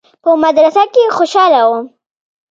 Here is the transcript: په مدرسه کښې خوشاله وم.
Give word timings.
په 0.23 0.29
مدرسه 0.43 0.83
کښې 0.93 1.03
خوشاله 1.17 1.61
وم. 1.69 1.83